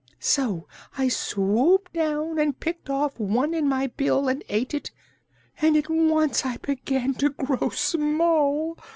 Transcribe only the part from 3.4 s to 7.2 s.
in my bill and ate it. At once I began